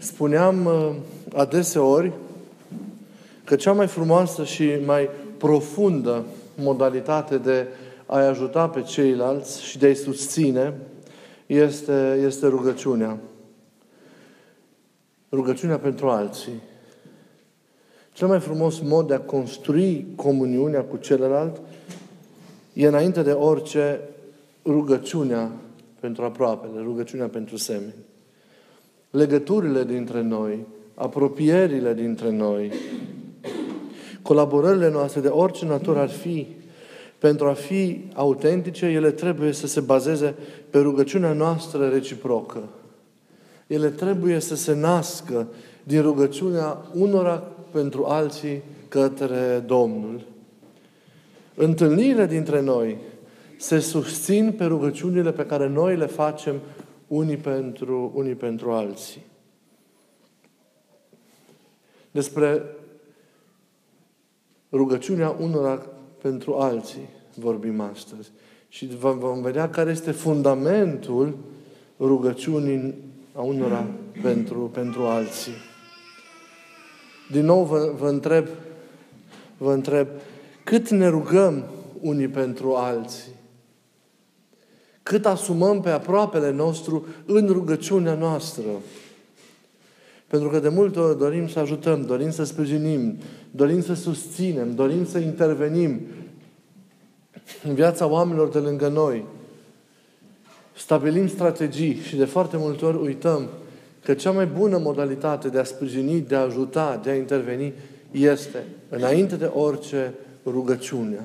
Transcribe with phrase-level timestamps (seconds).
[0.00, 0.94] Spuneam uh,
[1.34, 2.12] adeseori
[3.44, 7.66] că cea mai frumoasă și mai profundă modalitate de
[8.06, 10.74] a-i ajuta pe ceilalți și de a-i susține
[11.46, 13.18] este, este rugăciunea.
[15.32, 16.62] Rugăciunea pentru alții.
[18.12, 21.60] Cel mai frumos mod de a construi comuniunea cu celălalt
[22.72, 24.00] e înainte de orice
[24.64, 25.50] rugăciunea
[26.00, 27.94] pentru aproapele, rugăciunea pentru semeni.
[29.10, 32.72] Legăturile dintre noi, apropierile dintre noi,
[34.22, 36.46] colaborările noastre de orice natură ar fi,
[37.18, 40.34] pentru a fi autentice, ele trebuie să se bazeze
[40.70, 42.68] pe rugăciunea noastră reciprocă.
[43.66, 45.46] Ele trebuie să se nască
[45.82, 50.20] din rugăciunea unora pentru alții către Domnul.
[51.54, 52.96] Întâlnirile dintre noi
[53.56, 56.54] se susțin pe rugăciunile pe care noi le facem
[57.10, 59.22] unii pentru, unii pentru alții.
[62.10, 62.62] Despre
[64.72, 65.86] rugăciunea unora
[66.22, 68.30] pentru alții vorbim astăzi.
[68.68, 71.36] Și vom vedea care este fundamentul
[71.98, 72.94] rugăciunii
[73.34, 73.86] a unora
[74.22, 75.52] pentru, pentru alții.
[77.30, 78.46] Din nou vă, vă întreb,
[79.58, 80.08] vă întreb,
[80.64, 81.64] cât ne rugăm
[82.00, 83.38] unii pentru alții?
[85.10, 88.64] Cât asumăm pe aproapele nostru în rugăciunea noastră?
[90.26, 93.18] Pentru că de multe ori dorim să ajutăm, dorim să sprijinim,
[93.50, 96.00] dorim să susținem, dorim să intervenim
[97.64, 99.24] în viața oamenilor de lângă noi.
[100.76, 103.48] Stabilim strategii și de foarte multe ori uităm
[104.04, 107.72] că cea mai bună modalitate de a sprijini, de a ajuta, de a interveni
[108.10, 110.14] este, înainte de orice,
[110.44, 111.24] rugăciunea.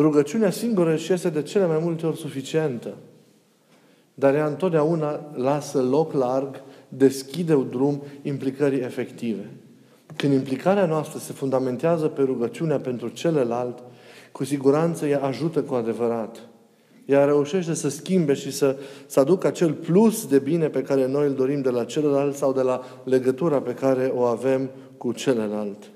[0.00, 2.94] Rugăciunea singură și este de cele mai multe ori suficientă.
[4.14, 9.50] Dar ea întotdeauna lasă loc larg, deschide un drum implicării efective.
[10.16, 13.78] Când implicarea noastră se fundamentează pe rugăciunea pentru celălalt,
[14.32, 16.38] cu siguranță ea ajută cu adevărat.
[17.04, 18.76] Ea reușește să schimbe și să,
[19.06, 22.52] să aducă acel plus de bine pe care noi îl dorim de la celălalt sau
[22.52, 25.90] de la legătura pe care o avem cu celălalt.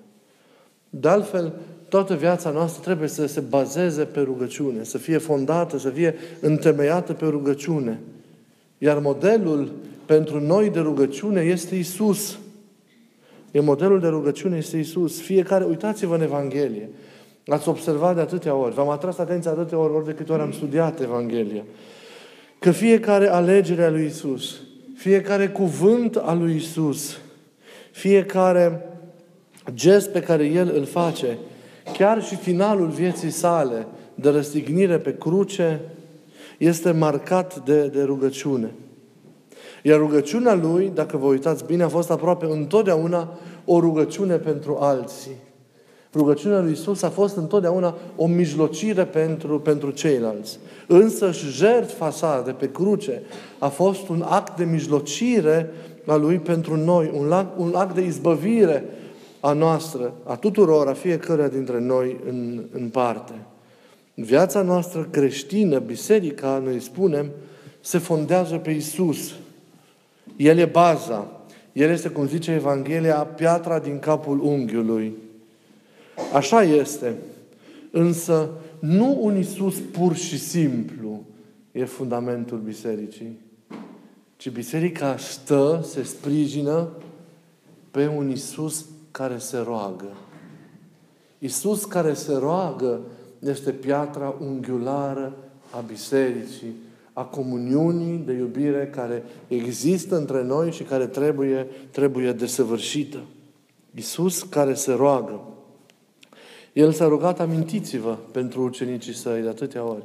[0.90, 1.52] De altfel,
[1.92, 7.12] toată viața noastră trebuie să se bazeze pe rugăciune, să fie fondată, să fie întemeiată
[7.12, 8.00] pe rugăciune.
[8.78, 9.72] Iar modelul
[10.06, 12.38] pentru noi de rugăciune este Isus.
[13.50, 15.20] E modelul de rugăciune este Isus.
[15.20, 16.88] Fiecare, uitați-vă în Evanghelie.
[17.47, 18.75] Ați observat de atâtea ori.
[18.75, 21.64] V-am atras atenția atâtea ori, ori de câte ori am studiat Evanghelia.
[22.58, 24.60] Că fiecare alegere a lui Isus,
[24.97, 27.19] fiecare cuvânt al lui Isus,
[27.91, 28.86] fiecare
[29.75, 31.38] gest pe care El îl face,
[31.93, 35.81] chiar și finalul vieții sale de răstignire pe cruce,
[36.59, 38.70] este marcat de, de rugăciune.
[39.82, 45.37] Iar rugăciunea lui, dacă vă uitați bine, a fost aproape întotdeauna o rugăciune pentru alții.
[46.15, 50.59] Rugăciunea lui Isus a fost întotdeauna o mijlocire pentru, pentru ceilalți.
[50.87, 53.22] Însă și jertfa sa de pe cruce
[53.59, 55.70] a fost un act de mijlocire
[56.06, 58.84] a Lui pentru noi, un act, un act de izbăvire
[59.44, 63.32] a noastră, a tuturor, a fiecăruia dintre noi în, în parte.
[64.14, 67.30] Viața noastră creștină, biserica, noi spunem,
[67.81, 69.34] se fondează pe Isus.
[70.36, 71.41] El e baza.
[71.72, 75.14] El este, cum zice Evanghelia, piatra din capul unghiului.
[76.32, 77.14] Așa este.
[77.91, 81.22] Însă nu un Isus pur și simplu
[81.72, 83.38] e fundamentul bisericii,
[84.36, 86.88] ci biserica stă, se sprijină
[87.91, 90.16] pe un Isus care se roagă.
[91.38, 93.00] Isus care se roagă
[93.38, 95.36] este piatra unghiulară
[95.70, 96.74] a bisericii,
[97.12, 103.18] a comuniunii de iubire care există între noi și care trebuie, trebuie desăvârșită.
[103.94, 105.40] Isus care se roagă.
[106.72, 110.04] El s-a rugat, amintiți-vă, pentru ucenicii săi de atâtea ori.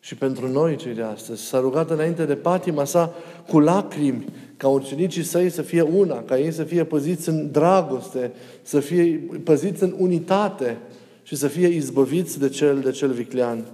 [0.00, 1.42] Și pentru noi cei de astăzi.
[1.42, 3.14] S-a rugat înainte de patima sa
[3.48, 4.24] cu lacrimi
[4.62, 8.32] ca ucenicii săi să fie una, ca ei să fie păziți în dragoste,
[8.62, 10.78] să fie păziți în unitate
[11.22, 13.64] și să fie izbăviți de cel, de cel viclean.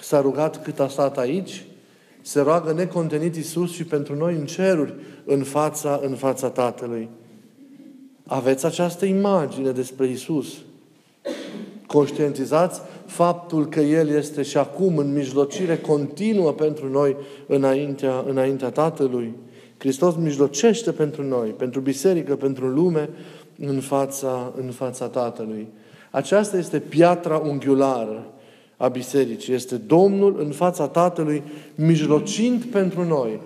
[0.00, 1.64] S-a rugat cât a stat aici,
[2.20, 4.94] se roagă necontenit Iisus și pentru noi în ceruri,
[5.24, 7.08] în fața, în fața Tatălui.
[8.26, 10.54] Aveți această imagine despre Iisus.
[11.86, 19.34] Conștientizați faptul că El este și acum în mijlocire continuă pentru noi înaintea, înaintea Tatălui.
[19.80, 23.08] Hristos mijlocește pentru noi, pentru biserică, pentru lume,
[23.58, 25.68] în fața, în fața Tatălui.
[26.10, 28.26] Aceasta este piatra unghiulară
[28.76, 29.54] a bisericii.
[29.54, 31.42] Este Domnul în fața Tatălui,
[31.74, 33.40] mijlocind pentru noi,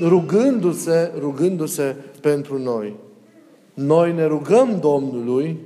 [0.00, 2.94] rugându-se, rugându-se pentru noi.
[3.74, 5.58] Noi ne rugăm Domnului,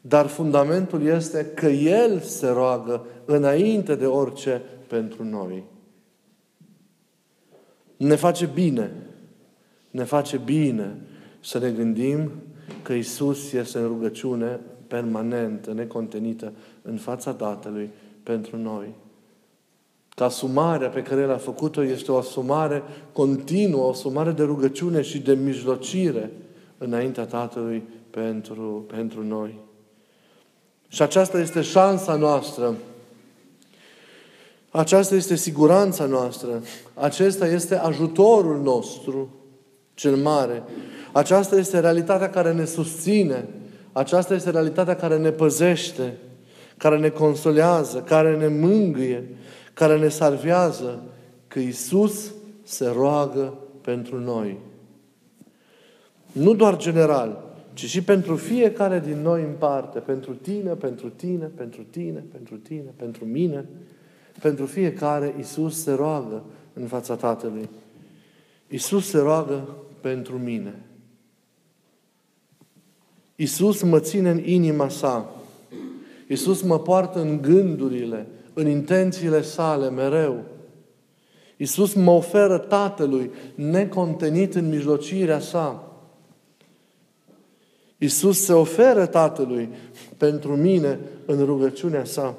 [0.00, 5.64] dar fundamentul este că El se roagă înainte de orice pentru noi.
[8.00, 8.92] Ne face bine,
[9.90, 10.96] ne face bine
[11.40, 12.30] să ne gândim
[12.82, 16.52] că Isus este în rugăciune permanentă, necontenită
[16.82, 17.90] în fața Tatălui
[18.22, 18.94] pentru noi.
[20.08, 22.82] Că asumarea pe care El a făcut-o este o asumare
[23.12, 26.30] continuă, o asumare de rugăciune și de mijlocire
[26.78, 29.58] înaintea Tatălui pentru, pentru noi.
[30.88, 32.74] Și aceasta este șansa noastră.
[34.70, 36.62] Aceasta este siguranța noastră.
[36.94, 39.34] Acesta este ajutorul nostru
[39.94, 40.62] cel mare.
[41.12, 43.48] Aceasta este realitatea care ne susține.
[43.92, 46.16] Aceasta este realitatea care ne păzește,
[46.76, 49.28] care ne consolează, care ne mângâie,
[49.74, 51.02] care ne salvează,
[51.48, 54.58] că Isus se roagă pentru noi.
[56.32, 59.98] Nu doar general, ci și pentru fiecare din noi în parte.
[59.98, 63.68] Pentru tine, pentru tine, pentru tine, pentru tine, pentru mine.
[64.40, 66.42] Pentru fiecare Isus se roagă
[66.72, 67.68] în fața Tatălui.
[68.68, 69.68] Isus se roagă
[70.00, 70.74] pentru mine.
[73.36, 75.34] Isus mă ține în inima sa.
[76.28, 80.44] Isus mă poartă în gândurile, în intențiile sale mereu.
[81.56, 85.92] Isus mă oferă Tatălui necontenit în mijlocirea sa.
[87.98, 89.68] Isus se oferă Tatălui
[90.16, 92.36] pentru mine în rugăciunea sa.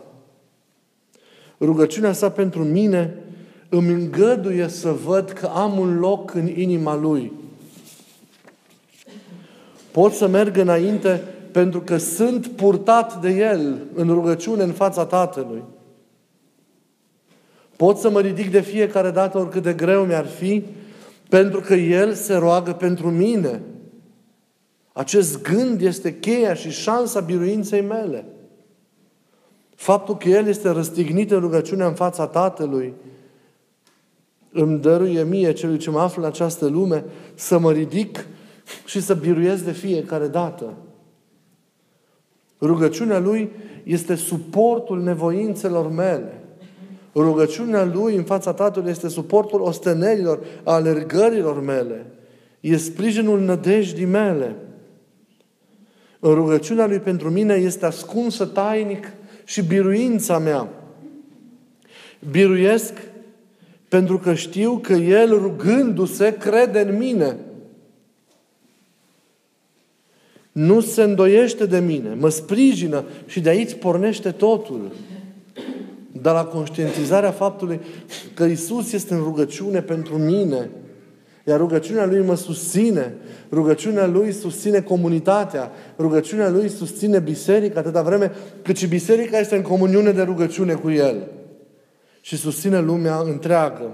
[1.62, 3.16] Rugăciunea sa pentru mine
[3.69, 7.31] îmi îngăduie să văd că am un loc în inima Lui.
[9.92, 15.63] Pot să merg înainte pentru că sunt purtat de El în rugăciune în fața Tatălui.
[17.75, 20.63] Pot să mă ridic de fiecare dată oricât de greu mi-ar fi,
[21.30, 23.62] pentru că El se roagă pentru mine.
[24.94, 28.25] Acest gând este cheia și șansa biruinței mele.
[29.81, 32.94] Faptul că El este răstignit în rugăciunea în fața Tatălui
[34.51, 38.25] îmi dăruie mie, celui ce mă află în această lume, să mă ridic
[38.86, 40.74] și să biruiesc de fiecare dată.
[42.62, 43.51] Rugăciunea Lui
[43.83, 46.44] este suportul nevoințelor mele.
[47.16, 52.06] Rugăciunea Lui în fața Tatălui este suportul ostenelilor, alergărilor mele.
[52.60, 54.56] E sprijinul nădejdii mele.
[56.19, 60.69] În rugăciunea Lui pentru mine este ascunsă tainic și biruința mea.
[62.31, 62.93] Biruiesc
[63.88, 67.38] pentru că știu că El, rugându-se, crede în mine.
[70.51, 74.91] Nu se îndoiește de mine, mă sprijină și de aici pornește totul.
[76.21, 77.79] Dar la conștientizarea faptului
[78.33, 80.69] că Isus este în rugăciune pentru mine,
[81.45, 83.13] iar rugăciunea Lui mă susține,
[83.51, 89.61] rugăciunea Lui susține comunitatea, rugăciunea Lui susține biserica atâta vreme cât și biserica este în
[89.61, 91.27] comuniune de rugăciune cu El.
[92.21, 93.91] Și susține lumea întreagă.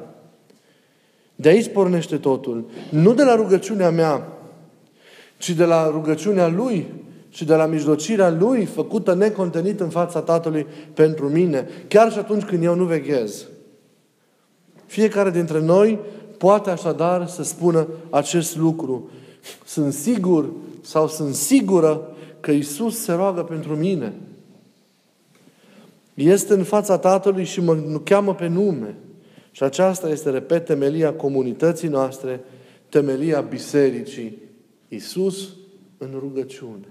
[1.36, 2.70] De aici pornește totul.
[2.90, 4.28] Nu de la rugăciunea mea,
[5.38, 6.88] ci de la rugăciunea Lui
[7.30, 12.44] și de la mijlocirea Lui făcută necontenit în fața Tatălui pentru mine, chiar și atunci
[12.44, 13.46] când eu nu veghez.
[14.86, 16.00] Fiecare dintre noi
[16.38, 19.10] poate așadar să spună acest lucru.
[19.66, 20.50] Sunt sigur
[20.82, 24.14] sau sunt sigură că Isus se roagă pentru mine.
[26.14, 28.96] Este în fața Tatălui și mă cheamă pe nume.
[29.52, 32.44] Și aceasta este, repet, temelia comunității noastre,
[32.90, 34.38] temelia bisericii.
[34.88, 35.50] Isus
[35.98, 36.88] în rugăciune.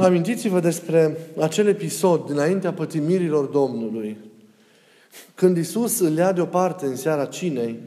[0.00, 4.16] Amintiți-vă despre acel episod dinaintea pătimirilor Domnului,
[5.34, 7.80] când Isus îl ia deoparte în seara cinei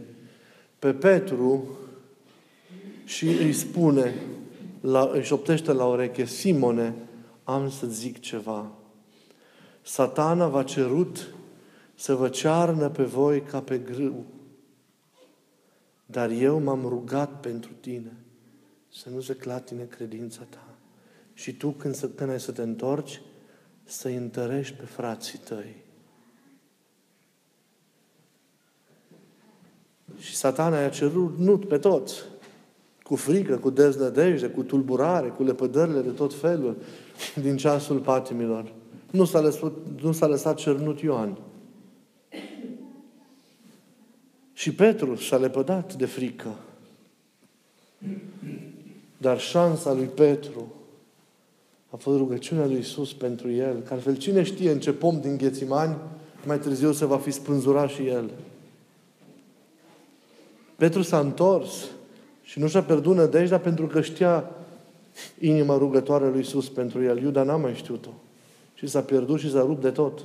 [0.80, 1.78] pe Petru
[3.04, 4.14] și îi spune,
[4.82, 6.94] la, își șoptește la ureche, Simone,
[7.44, 8.72] am să zic ceva.
[9.82, 11.34] Satana v-a cerut
[11.96, 14.26] să vă cearnă pe voi ca pe grâu.
[16.06, 18.14] Dar eu m-am rugat pentru tine
[18.92, 20.68] să nu se clatine credința ta.
[21.34, 23.22] Și tu când, să, când ai să te întorci,
[23.84, 25.76] să-i întărești pe frații tăi.
[30.20, 32.16] Și satana i-a cerut nut pe toți.
[33.04, 36.78] Cu frică, cu deznădejde, cu tulburare, cu lepădările de tot felul
[37.42, 38.72] din ceasul patimilor.
[39.12, 39.72] Nu s-a lăsat,
[40.02, 41.38] nu s-a lăsat cernut Ioan.
[44.54, 46.56] Și Petru s-a lepădat de frică.
[49.18, 50.74] Dar șansa lui Petru
[51.90, 53.82] a fost rugăciunea lui Isus pentru el.
[53.82, 55.98] Că altfel cine știe în ce pom din Ghețimani
[56.46, 58.30] mai târziu se va fi spânzurat și el.
[60.80, 61.86] Petru s-a întors
[62.42, 64.50] și nu și-a pierdut nădejdea pentru că știa
[65.40, 67.22] inima rugătoare lui Iisus pentru el.
[67.22, 68.10] Iuda n-a mai știut-o.
[68.74, 70.22] Și s-a pierdut și s-a rupt de tot.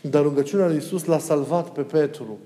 [0.00, 2.38] Dar rugăciunea lui Iisus l-a salvat pe Petru.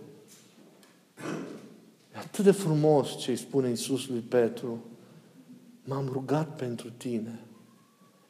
[2.15, 4.85] E atât de frumos ce îi spune Iisus lui Petru.
[5.85, 7.41] M-am rugat pentru tine.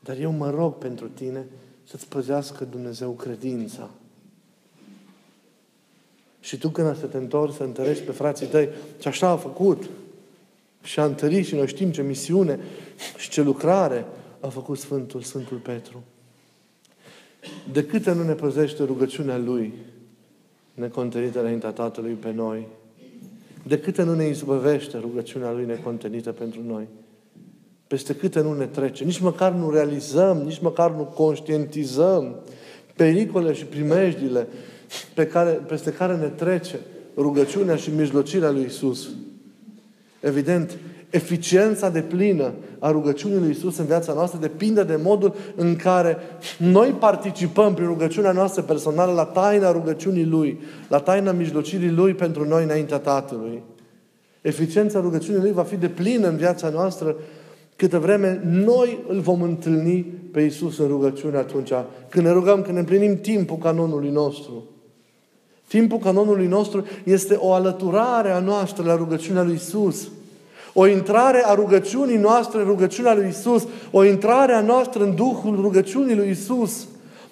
[0.00, 1.46] Dar eu mă rog pentru tine
[1.84, 3.90] să-ți păzească Dumnezeu credința.
[6.46, 8.68] Și tu când să te întorci, să întărești pe frații tăi,
[9.00, 9.82] și așa a făcut.
[10.82, 12.58] Și a întărit și noi știm ce misiune
[13.16, 14.04] și ce lucrare
[14.40, 16.02] a făcut Sfântul, Sfântul Petru.
[17.72, 19.72] De câte nu ne păzește rugăciunea Lui
[20.74, 22.66] necontenită înaintea Tatălui pe noi?
[23.62, 26.86] De câte nu ne izbăvește rugăciunea Lui necontenită pentru noi?
[27.86, 29.04] Peste câte nu ne trece?
[29.04, 32.36] Nici măcar nu realizăm, nici măcar nu conștientizăm
[32.96, 34.46] pericole și primejdile
[35.14, 36.80] pe care, peste care ne trece
[37.16, 39.08] rugăciunea și mijlocirea lui Isus.
[40.20, 40.78] Evident,
[41.10, 46.16] eficiența de plină a rugăciunii lui Isus în viața noastră depinde de modul în care
[46.58, 52.48] noi participăm prin rugăciunea noastră personală la taina rugăciunii Lui, la taina mijlocirii Lui pentru
[52.48, 53.62] noi înaintea Tatălui.
[54.40, 57.16] Eficiența rugăciunii Lui va fi de plină în viața noastră
[57.76, 60.02] câtă vreme noi îl vom întâlni
[60.32, 61.72] pe Isus în rugăciune atunci.
[62.08, 64.64] Când ne rugăm, când ne împlinim timpul canonului nostru.
[65.68, 70.08] Timpul canonului nostru este o alăturare a noastră la rugăciunea lui Isus.
[70.72, 73.66] O intrare a rugăciunii noastre în rugăciunea lui Isus.
[73.90, 76.86] O intrare a noastră în Duhul rugăciunii lui Isus.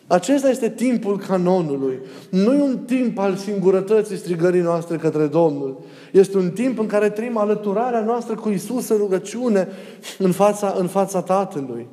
[0.06, 1.98] Acesta este timpul canonului.
[2.30, 5.80] Nu e un timp al singurătății strigării noastre către Domnul.
[6.12, 9.68] Este un timp în care trăim alăturarea noastră cu Isus în rugăciune
[10.18, 11.86] în fața, în fața Tatălui.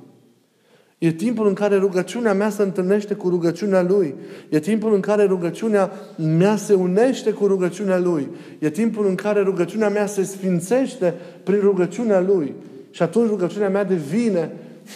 [1.03, 4.15] E timpul în care rugăciunea mea se întâlnește cu rugăciunea Lui.
[4.49, 5.91] E timpul în care rugăciunea
[6.37, 8.27] mea se unește cu rugăciunea Lui.
[8.59, 12.53] E timpul în care rugăciunea mea se sfințește prin rugăciunea Lui.
[12.91, 14.51] Și atunci rugăciunea mea devine,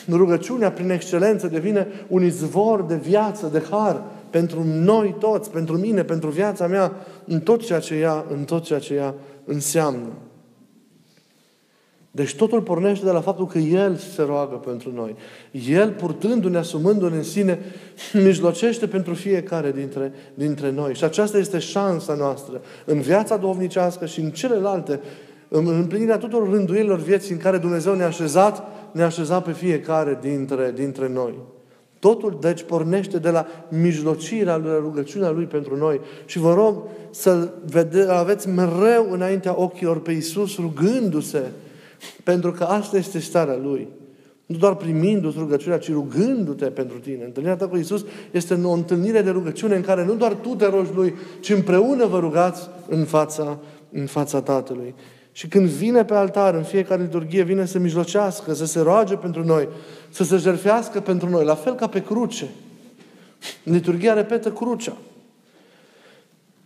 [0.10, 6.04] rugăciunea prin excelență devine un izvor de viață, de har pentru noi toți, pentru mine,
[6.04, 6.94] pentru viața mea,
[7.28, 9.14] în tot ceea ce ea, în tot ceea ce ea
[9.46, 10.10] înseamnă.
[12.15, 15.15] Deci totul pornește de la faptul că El se roagă pentru noi.
[15.69, 17.60] El, purtându-ne, asumându-ne în sine,
[18.13, 20.95] mijlocește pentru fiecare dintre, dintre noi.
[20.95, 25.00] Și aceasta este șansa noastră în viața dovnicească și în celelalte,
[25.48, 30.72] în împlinirea tuturor rânduielor vieții în care Dumnezeu ne-a așezat, ne-a așezat pe fiecare dintre,
[30.75, 31.34] dintre noi.
[32.00, 36.00] Totul, deci, pornește de la mijlocirea lui, la rugăciunea Lui pentru noi.
[36.25, 41.43] Și vă rog să vede, aveți mereu înaintea ochilor pe Iisus rugându-se
[42.24, 43.88] pentru că asta este starea Lui.
[44.46, 47.24] Nu doar primindu-ți rugăciunea, ci rugându-te pentru tine.
[47.24, 50.66] Întâlnirea ta cu Iisus este o întâlnire de rugăciune în care nu doar tu te
[50.66, 53.60] rogi Lui, ci împreună vă rugați în fața,
[53.92, 54.94] în fața Tatălui.
[55.32, 59.44] Și când vine pe altar, în fiecare liturghie, vine să mijlocească, să se roage pentru
[59.44, 59.68] noi,
[60.10, 62.50] să se jerfească pentru noi, la fel ca pe cruce.
[63.64, 64.98] Liturghia repetă crucea.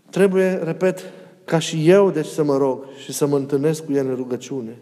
[0.10, 1.04] Trebuie, repet,
[1.46, 4.78] ca și eu, deci, să mă rog și să mă întâlnesc cu El în rugăciune.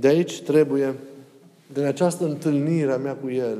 [0.00, 0.94] De aici trebuie,
[1.72, 3.58] de la această întâlnire a mea cu El,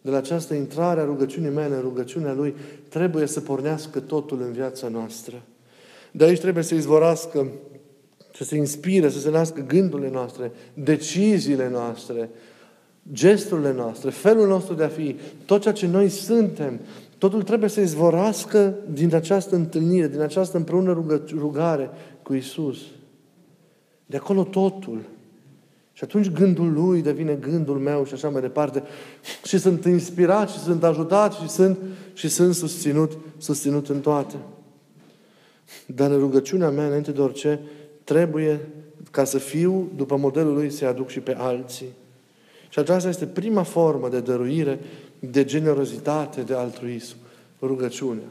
[0.00, 2.54] de la această intrare a rugăciunii mele în rugăciunea Lui,
[2.88, 5.42] trebuie să pornească totul în viața noastră.
[6.10, 7.46] De aici trebuie să izvorască,
[8.34, 12.30] să se inspire, să se nască gândurile noastre, deciziile noastre,
[13.12, 16.80] gesturile noastre, felul nostru de a fi, tot ceea ce noi suntem,
[17.18, 21.04] totul trebuie să izvorască din această întâlnire, din această împreună
[21.36, 21.90] rugare
[22.22, 22.78] cu Isus.
[24.06, 25.00] De acolo totul.
[25.96, 28.82] Și atunci gândul lui devine gândul meu și așa mai departe.
[29.44, 31.78] Și sunt inspirat și sunt ajutat și sunt,
[32.12, 34.34] și sunt susținut, susținut în toate.
[35.86, 37.60] Dar în rugăciunea mea, înainte de orice,
[38.04, 38.60] trebuie
[39.10, 41.88] ca să fiu după modelul lui să aduc și pe alții.
[42.68, 44.78] Și aceasta este prima formă de dăruire,
[45.18, 47.16] de generozitate, de altruism.
[47.60, 48.28] Rugăciunea.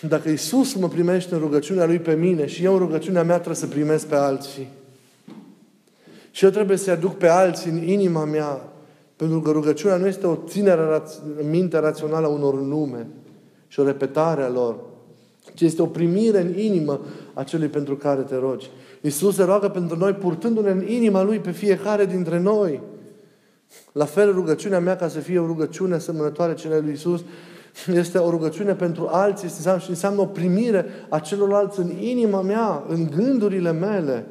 [0.00, 3.56] Dacă Isus mă primește în rugăciunea Lui pe mine și eu în rugăciunea mea trebuie
[3.56, 4.68] să primesc pe alții,
[6.34, 8.68] și eu trebuie să-i aduc pe alții în inima mea.
[9.16, 11.02] Pentru că rugăciunea nu este o ținere
[11.38, 13.06] în minte rațională a unor nume
[13.68, 14.76] și o repetare a lor,
[15.54, 17.00] ci este o primire în inimă
[17.34, 18.70] a celui pentru care te rogi.
[19.00, 22.80] Iisus se roagă pentru noi, purtându-ne în inima Lui pe fiecare dintre noi.
[23.92, 27.24] La fel, rugăciunea mea, ca să fie o rugăciune asemănătoare celei lui Iisus,
[27.92, 29.48] este o rugăciune pentru alții
[29.78, 34.26] și înseamnă o primire a celorlalți în inima mea, în gândurile mele.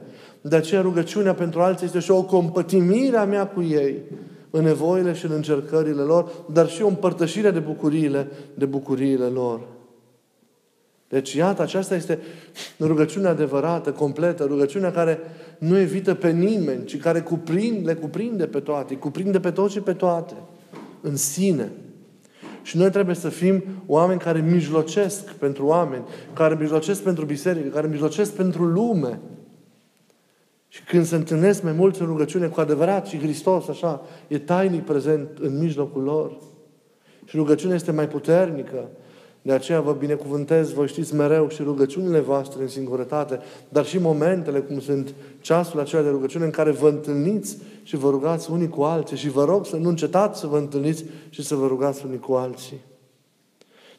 [0.45, 4.01] De aceea rugăciunea pentru alții este și o compătimire a mea cu ei
[4.49, 9.61] în nevoile și în încercările lor, dar și o împărtășire de bucuriile, de bucuriile lor.
[11.09, 12.19] Deci, iată, aceasta este
[12.79, 15.19] rugăciunea adevărată, completă, rugăciunea care
[15.57, 19.79] nu evită pe nimeni, ci care cuprind, le cuprinde pe toate, cuprinde pe toți și
[19.79, 20.33] pe toate,
[21.01, 21.71] în sine.
[22.61, 27.87] Și noi trebuie să fim oameni care mijlocesc pentru oameni, care mijlocesc pentru biserică, care
[27.87, 29.19] mijlocesc pentru lume.
[30.73, 34.83] Și când se întâlnesc mai mulți în rugăciune cu adevărat și Hristos, așa, e tainic
[34.83, 36.37] prezent în mijlocul lor.
[37.25, 38.89] Și rugăciunea este mai puternică.
[39.41, 43.39] De aceea vă binecuvântez, vă știți mereu și rugăciunile voastre în singurătate,
[43.69, 48.09] dar și momentele, cum sunt ceasul acela de rugăciune, în care vă întâlniți și vă
[48.09, 49.17] rugați unii cu alții.
[49.17, 52.33] Și vă rog să nu încetați să vă întâlniți și să vă rugați unii cu
[52.33, 52.81] alții.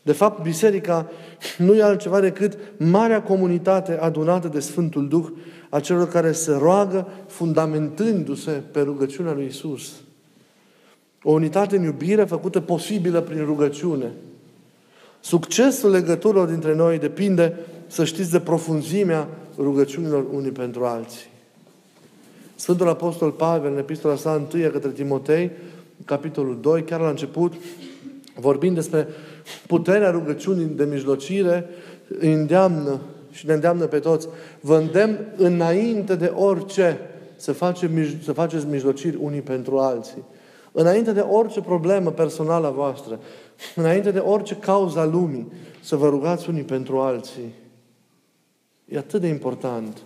[0.05, 1.11] De fapt, biserica
[1.59, 5.27] nu e altceva decât marea comunitate adunată de Sfântul Duh
[5.69, 9.93] a celor care se roagă fundamentându-se pe rugăciunea lui Isus.
[11.23, 14.13] O unitate în iubire făcută posibilă prin rugăciune.
[15.21, 21.29] Succesul legăturilor dintre noi depinde, să știți, de profunzimea rugăciunilor unii pentru alții.
[22.55, 25.51] Sfântul Apostol Pavel, în epistola sa întâia către Timotei,
[26.05, 27.53] capitolul 2, chiar la început,
[28.41, 29.09] vorbind despre
[29.67, 31.69] puterea rugăciunii de mijlocire,
[32.19, 34.29] îndeamnă și ne îndeamnă pe toți,
[34.61, 36.99] vă îndemn înainte de orice
[37.37, 37.91] să, facem,
[38.23, 40.25] să faceți mijlociri unii pentru alții.
[40.73, 43.21] Înainte de orice problemă personală a voastră,
[43.75, 47.55] înainte de orice cauza lumii, să vă rugați unii pentru alții.
[48.85, 50.03] E atât de important.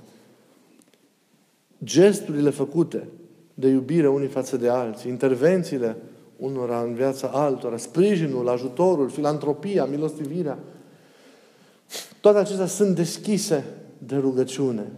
[1.85, 3.09] Gesturile făcute
[3.55, 5.97] de iubire unii față de alții, intervențiile
[6.39, 10.59] unora în viața altora, sprijinul, ajutorul, filantropia, milostivirea,
[12.21, 13.65] toate acestea sunt deschise
[13.99, 14.93] de rugăciune.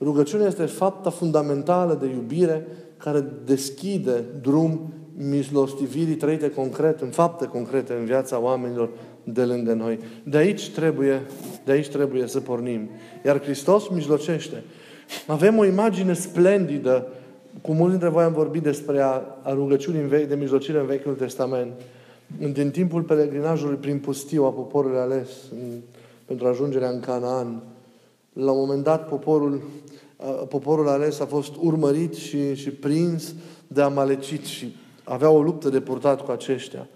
[0.00, 7.92] Rugăciunea este fapta fundamentală de iubire care deschide drum milostivirii trăite concret, în fapte concrete
[7.92, 8.90] în viața oamenilor
[9.24, 9.98] de lângă noi.
[10.24, 11.22] De aici trebuie,
[11.64, 12.88] de aici trebuie să pornim.
[13.24, 14.62] Iar Hristos mijlocește.
[15.26, 17.06] Avem o imagine splendidă,
[17.60, 20.86] cu mulți dintre voi am vorbit despre a, a rugăciunii în vechi, de mijlocire în
[20.86, 21.72] Vechiul Testament.
[22.52, 25.80] Din timpul peregrinajului prin pustiu a poporului ales, în,
[26.24, 27.62] pentru ajungerea în Canaan,
[28.32, 29.62] la un moment dat poporul,
[30.48, 33.34] poporul ales a fost urmărit și, și prins
[33.66, 36.88] de amalecit și avea o luptă de purtat cu aceștia.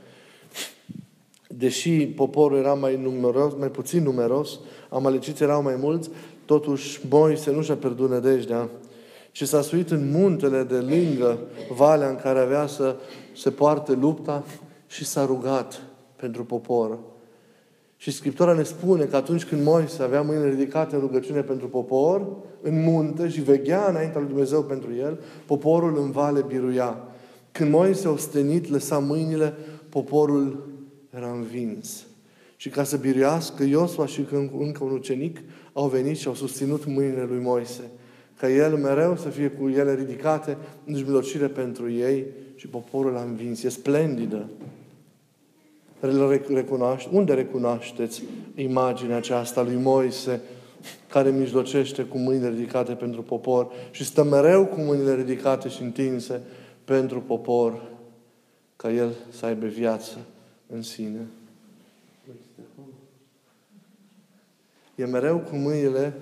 [1.49, 6.11] Deși poporul era mai, numeros, mai puțin numeros, amaleciți erau mai mulți,
[6.45, 8.69] totuși Moise nu și-a pierdut nădejdea
[9.37, 11.39] și s-a suit în muntele de lângă
[11.75, 12.97] valea în care avea să
[13.35, 14.45] se poarte lupta
[14.87, 15.83] și s-a rugat
[16.17, 16.99] pentru popor.
[17.97, 22.27] Și Scriptura ne spune că atunci când Moise avea mâinile ridicate în rugăciune pentru popor,
[22.63, 26.99] în munte și veghea înaintea lui Dumnezeu pentru el, poporul în vale biruia.
[27.53, 29.55] Când Moise ostenit, lăsa mâinile,
[29.89, 30.69] poporul
[31.11, 32.07] era învins.
[32.57, 35.39] Și ca să biruiască, Iosua și încă un ucenic
[35.73, 37.91] au venit și au susținut mâinile lui Moise.
[38.39, 43.23] Ca el mereu să fie cu ele ridicate în mijlocire pentru ei și poporul a
[43.23, 43.63] învins.
[43.63, 44.49] E splendidă.
[46.49, 48.23] Recunoaște, unde recunoașteți
[48.55, 50.41] imaginea aceasta lui Moise
[51.09, 56.41] care mijlocește cu mâinile ridicate pentru popor și stă mereu cu mâinile ridicate și întinse
[56.85, 57.83] pentru popor
[58.77, 60.17] ca el să aibă viață
[60.67, 61.27] în sine.
[64.95, 66.13] E mereu cu mâinile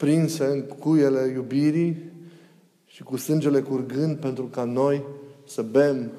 [0.00, 2.12] prinse în cuiele iubirii
[2.86, 5.02] și cu sângele curgând pentru ca noi
[5.46, 6.10] să bem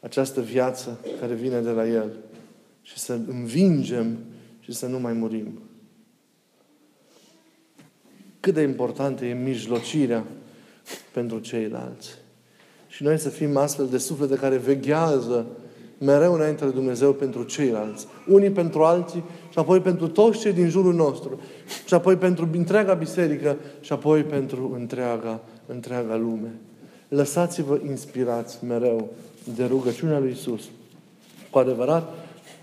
[0.00, 2.16] această viață care vine de la El
[2.82, 4.18] și să învingem
[4.60, 5.60] și să nu mai murim.
[8.40, 10.24] Cât de importantă e mijlocirea
[11.12, 12.10] pentru ceilalți.
[12.88, 15.46] Și noi să fim astfel de suflete care veghează
[16.04, 18.06] mereu înainte de Dumnezeu pentru ceilalți.
[18.28, 21.40] Unii pentru alții și apoi pentru toți cei din jurul nostru.
[21.86, 26.54] Și apoi pentru întreaga biserică și apoi pentru întreaga, întreaga lume.
[27.08, 29.08] Lăsați-vă inspirați mereu
[29.54, 30.62] de rugăciunea lui Isus.
[31.50, 32.12] Cu adevărat,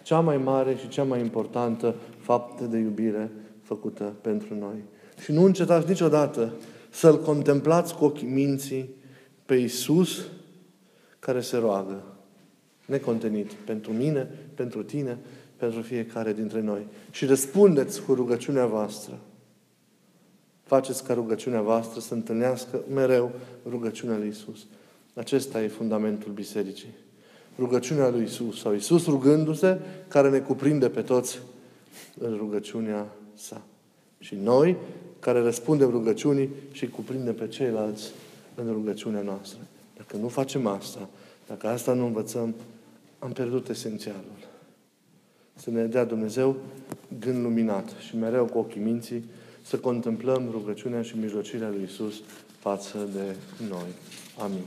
[0.04, 4.84] cea mai mare și cea mai importantă faptă de iubire făcută pentru noi.
[5.24, 6.54] Și nu încetați niciodată
[6.90, 8.90] să-L contemplați cu ochii minții
[9.46, 10.26] pe Isus
[11.20, 12.04] care se roagă.
[12.90, 13.52] Necontenit.
[13.52, 15.18] Pentru mine, pentru tine,
[15.56, 16.88] pentru fiecare dintre noi.
[17.12, 19.20] Și răspundeți cu rugăciunea voastră.
[20.64, 23.32] Faceți ca rugăciunea voastră să întâlnească mereu
[23.70, 24.66] rugăciunea lui Isus.
[25.14, 26.94] Acesta e fundamentul bisericii.
[27.58, 31.40] Rugăciunea lui Isus sau Isus rugându-se, care ne cuprinde pe toți
[32.18, 33.62] în rugăciunea sa.
[34.20, 34.76] Și noi,
[35.20, 38.12] care răspundem rugăciunii și cuprindem pe ceilalți
[38.56, 39.60] în rugăciunea noastră.
[39.98, 41.10] Dacă nu facem asta,
[41.48, 42.56] dacă asta nu învățăm,
[43.20, 44.48] am pierdut esențialul.
[45.54, 46.56] Să ne dea Dumnezeu
[47.20, 49.24] gând luminat și mereu cu ochii minții
[49.62, 52.22] să contemplăm rugăciunea și mijlocirea lui Isus
[52.60, 53.36] față de
[53.70, 53.88] noi.
[54.38, 54.64] Amin.